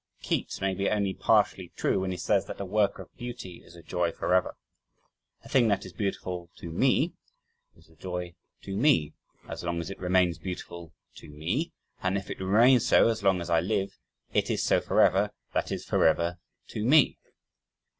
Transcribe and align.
Keats 0.19 0.61
may 0.61 0.73
be 0.73 0.89
only 0.89 1.13
partially 1.13 1.71
true 1.75 1.99
when 1.99 2.09
he 2.09 2.17
says 2.17 2.47
that 2.47 2.59
"A 2.59 2.65
work 2.65 2.97
of 2.97 3.15
beauty 3.17 3.61
is 3.63 3.75
a 3.75 3.83
joy 3.83 4.11
forever" 4.11 4.57
a 5.43 5.47
thing 5.47 5.67
that 5.67 5.85
is 5.85 5.93
beautiful 5.93 6.49
to 6.57 6.71
ME, 6.71 7.13
is 7.77 7.87
a 7.87 7.95
joy 7.95 8.33
to 8.63 8.75
ME, 8.75 9.13
as 9.47 9.63
long 9.63 9.79
as 9.79 9.91
it 9.91 9.99
remains 9.99 10.39
beautiful 10.39 10.91
to 11.17 11.29
ME 11.29 11.71
and 12.01 12.17
if 12.17 12.31
it 12.31 12.39
remains 12.41 12.83
so 12.83 13.09
as 13.09 13.21
long 13.21 13.41
as 13.41 13.51
I 13.51 13.59
live, 13.59 13.99
it 14.33 14.49
is 14.49 14.63
so 14.63 14.81
forever, 14.81 15.33
that 15.53 15.71
is, 15.71 15.85
forever 15.85 16.39
to 16.69 16.83
ME. 16.83 17.19